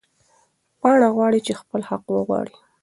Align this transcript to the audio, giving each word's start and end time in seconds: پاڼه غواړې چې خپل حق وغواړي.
پاڼه 0.79 1.07
غواړې 1.15 1.39
چې 1.45 1.53
خپل 1.61 1.81
حق 1.89 2.03
وغواړي. 2.11 2.55